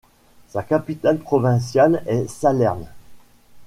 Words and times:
Sa 0.47 0.63
capitale 0.63 1.19
provinciale 1.19 2.01
est 2.07 2.27
Salerne. 2.27 2.87